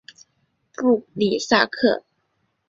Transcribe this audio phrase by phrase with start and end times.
[0.73, 2.03] 布里萨克。